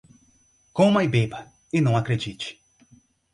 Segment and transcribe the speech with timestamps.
[0.73, 2.59] Coma e beba, e não acredite.